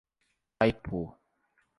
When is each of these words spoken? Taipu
Taipu 0.57 1.05